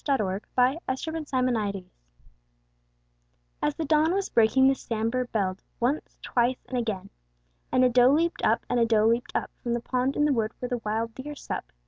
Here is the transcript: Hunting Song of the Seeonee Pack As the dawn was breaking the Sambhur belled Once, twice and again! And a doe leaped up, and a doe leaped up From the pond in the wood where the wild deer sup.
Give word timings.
Hunting 0.03 0.41
Song 0.55 0.79
of 0.87 0.87
the 0.87 1.25
Seeonee 1.27 1.73
Pack 1.73 1.83
As 3.61 3.75
the 3.75 3.85
dawn 3.85 4.15
was 4.15 4.29
breaking 4.29 4.67
the 4.67 4.73
Sambhur 4.73 5.25
belled 5.25 5.61
Once, 5.79 6.17
twice 6.23 6.65
and 6.67 6.75
again! 6.75 7.11
And 7.71 7.83
a 7.85 7.89
doe 7.91 8.09
leaped 8.09 8.43
up, 8.43 8.65
and 8.67 8.79
a 8.79 8.85
doe 8.87 9.05
leaped 9.05 9.33
up 9.35 9.51
From 9.61 9.75
the 9.75 9.79
pond 9.79 10.15
in 10.15 10.25
the 10.25 10.33
wood 10.33 10.53
where 10.57 10.69
the 10.69 10.79
wild 10.83 11.13
deer 11.13 11.35
sup. 11.35 11.71